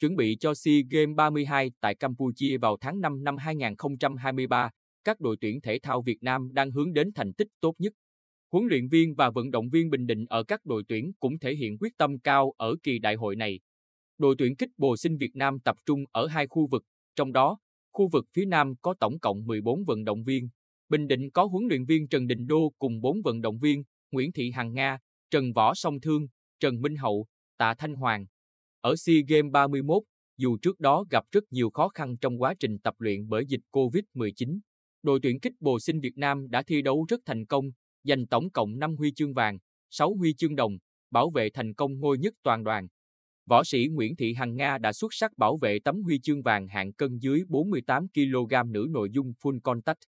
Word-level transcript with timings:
chuẩn 0.00 0.16
bị 0.16 0.36
cho 0.40 0.54
SEA 0.54 0.74
Games 0.90 1.16
32 1.16 1.70
tại 1.80 1.94
Campuchia 1.94 2.58
vào 2.58 2.76
tháng 2.80 3.00
5 3.00 3.24
năm 3.24 3.36
2023, 3.36 4.70
các 5.04 5.20
đội 5.20 5.36
tuyển 5.40 5.60
thể 5.60 5.78
thao 5.82 6.02
Việt 6.02 6.22
Nam 6.22 6.48
đang 6.52 6.70
hướng 6.70 6.92
đến 6.92 7.12
thành 7.14 7.32
tích 7.32 7.48
tốt 7.60 7.74
nhất. 7.78 7.92
Huấn 8.52 8.66
luyện 8.66 8.88
viên 8.88 9.14
và 9.14 9.30
vận 9.30 9.50
động 9.50 9.68
viên 9.68 9.90
Bình 9.90 10.06
Định 10.06 10.26
ở 10.28 10.42
các 10.44 10.64
đội 10.64 10.82
tuyển 10.88 11.12
cũng 11.20 11.38
thể 11.38 11.54
hiện 11.54 11.78
quyết 11.78 11.92
tâm 11.98 12.18
cao 12.18 12.52
ở 12.56 12.74
kỳ 12.82 12.98
đại 12.98 13.14
hội 13.14 13.36
này. 13.36 13.60
Đội 14.18 14.34
tuyển 14.38 14.56
kích 14.56 14.70
bồ 14.76 14.96
sinh 14.96 15.16
Việt 15.16 15.36
Nam 15.36 15.60
tập 15.60 15.76
trung 15.86 16.04
ở 16.12 16.26
hai 16.26 16.46
khu 16.46 16.66
vực, 16.66 16.82
trong 17.16 17.32
đó, 17.32 17.58
khu 17.92 18.08
vực 18.12 18.26
phía 18.32 18.44
Nam 18.44 18.74
có 18.82 18.94
tổng 19.00 19.18
cộng 19.18 19.46
14 19.46 19.84
vận 19.84 20.04
động 20.04 20.24
viên. 20.24 20.48
Bình 20.88 21.08
Định 21.08 21.30
có 21.30 21.44
huấn 21.44 21.64
luyện 21.68 21.84
viên 21.84 22.08
Trần 22.08 22.26
Đình 22.26 22.46
Đô 22.46 22.72
cùng 22.78 23.00
4 23.00 23.22
vận 23.22 23.40
động 23.40 23.58
viên, 23.58 23.82
Nguyễn 24.10 24.32
Thị 24.32 24.50
Hằng 24.50 24.74
Nga, 24.74 24.98
Trần 25.30 25.52
Võ 25.52 25.74
Song 25.74 26.00
Thương, 26.00 26.26
Trần 26.60 26.82
Minh 26.82 26.96
Hậu, 26.96 27.26
Tạ 27.58 27.74
Thanh 27.74 27.94
Hoàng. 27.94 28.26
Ở 28.86 28.96
SEA 28.96 29.14
Games 29.28 29.52
31, 29.52 30.02
dù 30.36 30.56
trước 30.62 30.80
đó 30.80 31.04
gặp 31.10 31.24
rất 31.32 31.44
nhiều 31.50 31.70
khó 31.70 31.88
khăn 31.88 32.16
trong 32.20 32.42
quá 32.42 32.54
trình 32.60 32.78
tập 32.78 32.94
luyện 32.98 33.28
bởi 33.28 33.46
dịch 33.46 33.60
COVID-19, 33.72 34.58
đội 35.02 35.20
tuyển 35.22 35.40
kích 35.40 35.52
bồ 35.60 35.80
sinh 35.80 36.00
Việt 36.00 36.16
Nam 36.16 36.50
đã 36.50 36.62
thi 36.62 36.82
đấu 36.82 37.06
rất 37.08 37.20
thành 37.26 37.46
công, 37.46 37.70
giành 38.04 38.26
tổng 38.26 38.50
cộng 38.50 38.78
5 38.78 38.96
huy 38.96 39.12
chương 39.12 39.32
vàng, 39.32 39.58
6 39.90 40.14
huy 40.14 40.34
chương 40.34 40.56
đồng, 40.56 40.78
bảo 41.10 41.30
vệ 41.30 41.50
thành 41.50 41.74
công 41.74 42.00
ngôi 42.00 42.18
nhất 42.18 42.34
toàn 42.42 42.64
đoàn. 42.64 42.88
Võ 43.46 43.64
sĩ 43.64 43.88
Nguyễn 43.92 44.16
Thị 44.16 44.34
Hằng 44.34 44.56
Nga 44.56 44.78
đã 44.78 44.92
xuất 44.92 45.14
sắc 45.14 45.38
bảo 45.38 45.56
vệ 45.56 45.78
tấm 45.84 46.02
huy 46.02 46.18
chương 46.20 46.42
vàng 46.42 46.68
hạng 46.68 46.92
cân 46.92 47.18
dưới 47.18 47.42
48 47.48 48.06
kg 48.08 48.72
nữ 48.72 48.86
nội 48.90 49.10
dung 49.12 49.32
full 49.42 49.60
contact. 49.60 49.98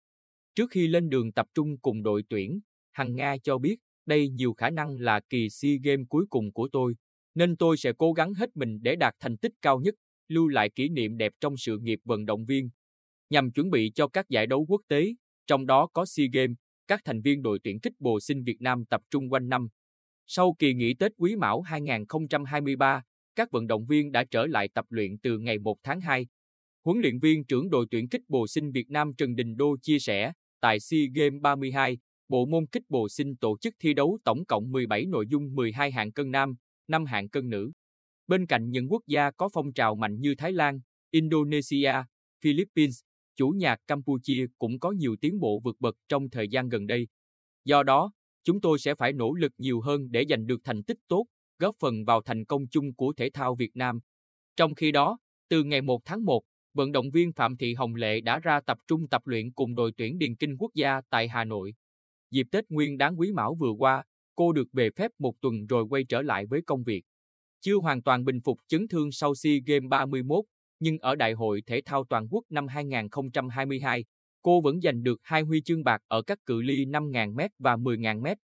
Trước 0.55 0.71
khi 0.71 0.87
lên 0.87 1.09
đường 1.09 1.31
tập 1.31 1.47
trung 1.53 1.77
cùng 1.77 2.03
đội 2.03 2.23
tuyển, 2.29 2.59
Hằng 2.91 3.15
Nga 3.15 3.35
cho 3.43 3.57
biết, 3.57 3.75
đây 4.05 4.29
nhiều 4.29 4.53
khả 4.53 4.69
năng 4.69 4.97
là 4.99 5.21
kỳ 5.29 5.49
SEA 5.49 5.71
Games 5.83 6.05
cuối 6.09 6.25
cùng 6.29 6.51
của 6.53 6.69
tôi, 6.71 6.95
nên 7.35 7.57
tôi 7.57 7.77
sẽ 7.77 7.93
cố 7.97 8.13
gắng 8.13 8.33
hết 8.33 8.49
mình 8.55 8.79
để 8.81 8.95
đạt 8.95 9.13
thành 9.19 9.37
tích 9.37 9.51
cao 9.61 9.79
nhất, 9.79 9.95
lưu 10.27 10.47
lại 10.47 10.69
kỷ 10.69 10.89
niệm 10.89 11.17
đẹp 11.17 11.31
trong 11.39 11.57
sự 11.57 11.77
nghiệp 11.77 11.99
vận 12.05 12.25
động 12.25 12.45
viên. 12.45 12.69
Nhằm 13.29 13.51
chuẩn 13.51 13.69
bị 13.69 13.91
cho 13.95 14.07
các 14.07 14.29
giải 14.29 14.47
đấu 14.47 14.65
quốc 14.69 14.81
tế, 14.87 15.13
trong 15.47 15.65
đó 15.65 15.87
có 15.93 16.05
SEA 16.05 16.27
Games, 16.33 16.55
các 16.87 17.01
thành 17.05 17.21
viên 17.21 17.41
đội 17.41 17.59
tuyển 17.63 17.79
kích 17.79 17.93
bồ 17.99 18.19
sinh 18.19 18.43
Việt 18.43 18.61
Nam 18.61 18.85
tập 18.85 19.01
trung 19.09 19.29
quanh 19.29 19.49
năm. 19.49 19.67
Sau 20.27 20.55
kỳ 20.59 20.73
nghỉ 20.73 20.93
Tết 20.93 21.11
Quý 21.17 21.35
Mão 21.35 21.61
2023, 21.61 23.01
các 23.35 23.51
vận 23.51 23.67
động 23.67 23.85
viên 23.85 24.11
đã 24.11 24.23
trở 24.31 24.45
lại 24.45 24.69
tập 24.73 24.85
luyện 24.89 25.17
từ 25.17 25.37
ngày 25.37 25.59
1 25.59 25.77
tháng 25.83 26.01
2. 26.01 26.27
Huấn 26.85 26.99
luyện 27.01 27.19
viên 27.19 27.45
trưởng 27.45 27.69
đội 27.69 27.85
tuyển 27.91 28.09
kích 28.09 28.21
bồ 28.27 28.47
sinh 28.47 28.71
Việt 28.71 28.89
Nam 28.89 29.13
Trần 29.17 29.35
Đình 29.35 29.55
Đô 29.55 29.77
chia 29.81 29.99
sẻ, 29.99 30.33
tại 30.61 30.79
SEA 30.79 30.99
Games 31.15 31.41
32, 31.41 31.97
bộ 32.29 32.45
môn 32.45 32.65
kích 32.67 32.83
bồ 32.89 33.09
sinh 33.09 33.35
tổ 33.35 33.57
chức 33.61 33.73
thi 33.79 33.93
đấu 33.93 34.19
tổng 34.23 34.45
cộng 34.45 34.71
17 34.71 35.05
nội 35.05 35.27
dung 35.27 35.55
12 35.55 35.91
hạng 35.91 36.11
cân 36.11 36.31
nam, 36.31 36.55
năm 36.89 37.05
hạng 37.05 37.29
cân 37.29 37.49
nữ. 37.49 37.71
Bên 38.27 38.45
cạnh 38.45 38.69
những 38.69 38.91
quốc 38.91 39.03
gia 39.07 39.31
có 39.31 39.49
phong 39.53 39.73
trào 39.73 39.95
mạnh 39.95 40.19
như 40.19 40.35
Thái 40.35 40.51
Lan, 40.51 40.79
Indonesia, 41.11 41.93
Philippines, 42.41 42.99
chủ 43.35 43.49
nhà 43.49 43.75
Campuchia 43.87 44.45
cũng 44.57 44.79
có 44.79 44.91
nhiều 44.91 45.15
tiến 45.21 45.39
bộ 45.39 45.59
vượt 45.63 45.75
bậc 45.79 45.95
trong 46.09 46.29
thời 46.29 46.47
gian 46.47 46.69
gần 46.69 46.87
đây. 46.87 47.07
Do 47.65 47.83
đó, 47.83 48.11
chúng 48.43 48.61
tôi 48.61 48.79
sẽ 48.79 48.95
phải 48.95 49.13
nỗ 49.13 49.33
lực 49.33 49.51
nhiều 49.57 49.81
hơn 49.81 50.11
để 50.11 50.25
giành 50.29 50.45
được 50.45 50.61
thành 50.63 50.83
tích 50.83 50.97
tốt, 51.07 51.25
góp 51.59 51.75
phần 51.79 52.05
vào 52.05 52.21
thành 52.21 52.45
công 52.45 52.67
chung 52.67 52.93
của 52.93 53.13
thể 53.17 53.29
thao 53.29 53.55
Việt 53.55 53.75
Nam. 53.75 53.99
Trong 54.55 54.75
khi 54.75 54.91
đó, 54.91 55.17
từ 55.49 55.63
ngày 55.63 55.81
1 55.81 56.01
tháng 56.05 56.25
1, 56.25 56.41
vận 56.73 56.91
động 56.91 57.11
viên 57.11 57.33
Phạm 57.33 57.57
Thị 57.57 57.73
Hồng 57.73 57.95
Lệ 57.95 58.21
đã 58.21 58.39
ra 58.39 58.59
tập 58.65 58.77
trung 58.87 59.07
tập 59.07 59.27
luyện 59.27 59.51
cùng 59.51 59.75
đội 59.75 59.91
tuyển 59.97 60.17
điền 60.17 60.35
kinh 60.35 60.57
quốc 60.57 60.71
gia 60.73 61.01
tại 61.09 61.27
Hà 61.27 61.43
Nội. 61.43 61.73
Dịp 62.31 62.47
Tết 62.51 62.69
Nguyên 62.69 62.97
đáng 62.97 63.19
Quý 63.19 63.31
Mão 63.31 63.55
vừa 63.55 63.71
qua, 63.71 64.03
cô 64.39 64.51
được 64.51 64.67
về 64.73 64.89
phép 64.95 65.11
một 65.19 65.33
tuần 65.41 65.65
rồi 65.65 65.85
quay 65.89 66.03
trở 66.03 66.21
lại 66.21 66.45
với 66.45 66.61
công 66.61 66.83
việc. 66.83 67.03
Chưa 67.59 67.75
hoàn 67.75 68.01
toàn 68.01 68.25
bình 68.25 68.41
phục 68.41 68.59
chấn 68.67 68.87
thương 68.87 69.11
sau 69.11 69.35
SEA 69.35 69.53
Games 69.65 69.89
31, 69.89 70.45
nhưng 70.79 70.97
ở 70.99 71.15
Đại 71.15 71.33
hội 71.33 71.63
Thể 71.65 71.81
thao 71.85 72.03
Toàn 72.09 72.27
quốc 72.31 72.43
năm 72.49 72.67
2022, 72.67 74.05
cô 74.41 74.61
vẫn 74.61 74.81
giành 74.81 75.03
được 75.03 75.19
hai 75.23 75.41
huy 75.41 75.61
chương 75.61 75.83
bạc 75.83 76.01
ở 76.07 76.21
các 76.21 76.39
cự 76.45 76.61
ly 76.61 76.85
5.000m 76.85 77.49
và 77.59 77.75
10.000m. 77.75 78.35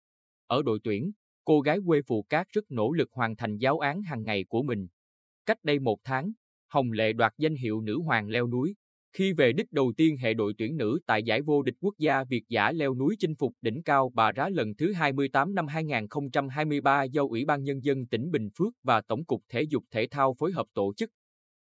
Ở 0.48 0.62
đội 0.64 0.80
tuyển, 0.84 1.12
cô 1.46 1.62
gái 1.62 1.78
quê 1.86 2.02
Phù 2.08 2.24
Cát 2.24 2.48
rất 2.50 2.72
nỗ 2.72 2.92
lực 2.92 3.10
hoàn 3.12 3.36
thành 3.36 3.58
giáo 3.58 3.80
án 3.80 4.02
hàng 4.02 4.24
ngày 4.24 4.46
của 4.50 4.64
mình. 4.64 4.88
Cách 5.46 5.58
đây 5.64 5.80
một 5.80 6.00
tháng, 6.04 6.32
Hồng 6.68 6.92
Lệ 6.92 7.14
đoạt 7.14 7.34
danh 7.38 7.56
hiệu 7.56 7.82
nữ 7.82 8.02
hoàng 8.02 8.30
leo 8.30 8.48
núi, 8.48 8.76
khi 9.16 9.34
về 9.34 9.54
đích 9.54 9.72
đầu 9.72 9.94
tiên 9.98 10.18
hệ 10.18 10.34
đội 10.34 10.54
tuyển 10.58 10.78
nữ 10.78 11.00
tại 11.06 11.24
giải 11.24 11.42
vô 11.42 11.62
địch 11.62 11.76
quốc 11.80 11.94
gia 11.98 12.24
Việt 12.24 12.44
giả 12.50 12.72
leo 12.72 12.96
núi 12.96 13.16
chinh 13.20 13.36
phục 13.36 13.54
đỉnh 13.62 13.84
cao 13.84 14.12
Bà 14.16 14.32
Rá 14.32 14.50
lần 14.50 14.76
thứ 14.76 14.94
28 14.94 15.56
năm 15.56 15.68
2023 15.68 17.04
do 17.04 17.24
Ủy 17.24 17.46
ban 17.46 17.64
Nhân 17.64 17.84
dân 17.84 18.06
tỉnh 18.06 18.32
Bình 18.32 18.50
Phước 18.58 18.74
và 18.84 19.02
Tổng 19.02 19.26
cục 19.26 19.44
Thể 19.50 19.62
dục 19.62 19.84
Thể 19.92 20.08
thao 20.08 20.34
phối 20.40 20.52
hợp 20.52 20.66
tổ 20.74 20.94
chức. 20.94 21.10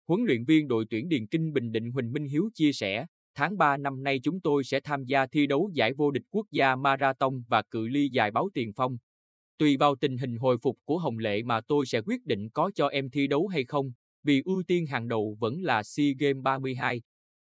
Huấn 0.08 0.24
luyện 0.24 0.46
viên 0.46 0.68
đội 0.68 0.86
tuyển 0.90 1.10
Điền 1.10 1.28
Kinh 1.28 1.54
Bình 1.54 1.72
Định 1.72 1.92
Huỳnh 1.92 2.12
Minh 2.14 2.26
Hiếu 2.26 2.50
chia 2.54 2.74
sẻ, 2.74 3.06
tháng 3.36 3.58
3 3.58 3.78
năm 3.78 4.04
nay 4.04 4.20
chúng 4.24 4.42
tôi 4.42 4.64
sẽ 4.64 4.80
tham 4.80 5.04
gia 5.06 5.26
thi 5.26 5.48
đấu 5.48 5.72
giải 5.74 5.94
vô 5.94 6.12
địch 6.12 6.24
quốc 6.30 6.46
gia 6.52 6.76
Marathon 6.76 7.44
và 7.48 7.62
cự 7.62 7.88
ly 7.88 8.10
dài 8.12 8.32
báo 8.32 8.50
tiền 8.54 8.72
phong. 8.76 8.98
Tùy 9.58 9.78
vào 9.78 9.96
tình 9.96 10.18
hình 10.18 10.38
hồi 10.38 10.58
phục 10.62 10.78
của 10.86 10.98
Hồng 10.98 11.18
Lệ 11.18 11.44
mà 11.44 11.62
tôi 11.62 11.86
sẽ 11.86 12.02
quyết 12.06 12.26
định 12.26 12.50
có 12.50 12.72
cho 12.76 12.88
em 12.88 13.10
thi 13.10 13.28
đấu 13.28 13.48
hay 13.48 13.66
không, 13.66 13.92
vì 14.24 14.42
ưu 14.46 14.64
tiên 14.68 14.86
hàng 14.86 15.08
đầu 15.08 15.38
vẫn 15.40 15.62
là 15.62 15.84
SEA 15.84 16.14
Games 16.20 16.44
32. 16.44 17.02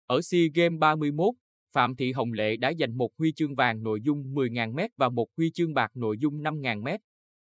Ở 0.09 0.21
SEA 0.21 0.41
Games 0.53 0.79
31, 0.79 1.33
Phạm 1.71 1.95
Thị 1.95 2.11
Hồng 2.11 2.33
Lệ 2.33 2.57
đã 2.57 2.73
giành 2.79 2.97
một 2.97 3.11
huy 3.17 3.31
chương 3.31 3.55
vàng 3.55 3.83
nội 3.83 4.01
dung 4.01 4.33
10.000m 4.33 4.89
và 4.97 5.09
một 5.09 5.27
huy 5.37 5.51
chương 5.51 5.73
bạc 5.73 5.91
nội 5.95 6.17
dung 6.19 6.41
5.000m. 6.41 6.97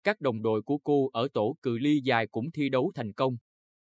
Các 0.04 0.20
đồng 0.20 0.42
đội 0.42 0.62
của 0.62 0.78
cô 0.78 1.10
ở 1.12 1.28
tổ 1.34 1.56
cự 1.62 1.78
ly 1.78 2.00
dài 2.00 2.26
cũng 2.26 2.50
thi 2.50 2.68
đấu 2.68 2.92
thành 2.94 3.12
công. 3.12 3.36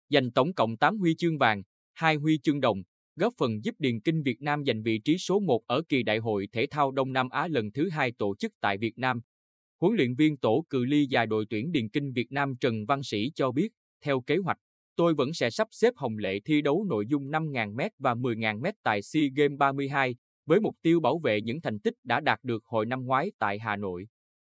Giành 0.08 0.30
tổng 0.30 0.54
cộng 0.54 0.76
8 0.76 0.98
huy 0.98 1.14
chương 1.14 1.38
vàng, 1.38 1.62
2 1.92 2.14
huy 2.14 2.38
chương 2.38 2.60
đồng, 2.60 2.82
góp 3.16 3.34
phần 3.38 3.64
giúp 3.64 3.74
Điền 3.78 4.00
Kinh 4.00 4.22
Việt 4.22 4.42
Nam 4.42 4.64
giành 4.66 4.82
vị 4.82 4.98
trí 4.98 5.18
số 5.18 5.40
1 5.40 5.62
ở 5.66 5.82
kỳ 5.88 6.02
Đại 6.02 6.18
hội 6.18 6.48
Thể 6.52 6.66
thao 6.70 6.90
Đông 6.90 7.12
Nam 7.12 7.28
Á 7.28 7.48
lần 7.48 7.72
thứ 7.72 7.88
hai 7.88 8.12
tổ 8.12 8.34
chức 8.36 8.52
tại 8.60 8.78
Việt 8.78 8.98
Nam. 8.98 9.20
Huấn 9.80 9.96
luyện 9.96 10.14
viên 10.14 10.36
tổ 10.36 10.64
cự 10.70 10.84
ly 10.84 11.06
dài 11.06 11.26
đội 11.26 11.46
tuyển 11.50 11.72
Điền 11.72 11.88
Kinh 11.88 12.12
Việt 12.12 12.32
Nam 12.32 12.56
Trần 12.60 12.86
Văn 12.86 13.02
Sĩ 13.02 13.30
cho 13.34 13.52
biết, 13.52 13.68
theo 14.04 14.20
kế 14.20 14.36
hoạch, 14.36 14.58
tôi 14.96 15.14
vẫn 15.14 15.32
sẽ 15.32 15.50
sắp 15.50 15.68
xếp 15.70 15.94
Hồng 15.96 16.18
Lệ 16.18 16.40
thi 16.44 16.62
đấu 16.62 16.84
nội 16.88 17.06
dung 17.08 17.30
5.000m 17.30 17.90
và 17.98 18.14
10.000m 18.14 18.72
tại 18.82 19.02
SEA 19.02 19.22
Games 19.36 19.58
32, 19.58 20.16
với 20.46 20.60
mục 20.60 20.76
tiêu 20.82 21.00
bảo 21.00 21.18
vệ 21.18 21.40
những 21.40 21.60
thành 21.60 21.78
tích 21.78 21.94
đã 22.04 22.20
đạt 22.20 22.38
được 22.42 22.64
hồi 22.64 22.86
năm 22.86 23.04
ngoái 23.04 23.32
tại 23.38 23.58
Hà 23.58 23.76
Nội. 23.76 24.06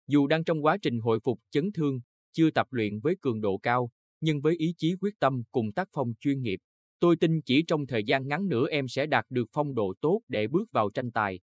Dù 0.08 0.26
đang 0.26 0.44
trong 0.44 0.64
quá 0.64 0.76
trình 0.82 1.00
hồi 1.00 1.20
phục 1.24 1.40
chấn 1.50 1.72
thương, 1.72 2.00
chưa 2.32 2.50
tập 2.50 2.66
luyện 2.70 3.00
với 3.00 3.16
cường 3.20 3.40
độ 3.40 3.58
cao, 3.58 3.90
nhưng 4.20 4.40
với 4.40 4.56
ý 4.56 4.74
chí 4.78 4.94
quyết 5.00 5.14
tâm 5.20 5.42
cùng 5.52 5.72
tác 5.72 5.88
phong 5.92 6.12
chuyên 6.20 6.42
nghiệp, 6.42 6.58
tôi 7.00 7.16
tin 7.16 7.42
chỉ 7.42 7.62
trong 7.62 7.86
thời 7.86 8.04
gian 8.04 8.28
ngắn 8.28 8.48
nữa 8.48 8.68
em 8.70 8.88
sẽ 8.88 9.06
đạt 9.06 9.24
được 9.30 9.48
phong 9.52 9.74
độ 9.74 9.94
tốt 10.00 10.20
để 10.28 10.46
bước 10.48 10.72
vào 10.72 10.90
tranh 10.90 11.10
tài. 11.10 11.40